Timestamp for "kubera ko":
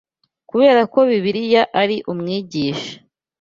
0.49-0.99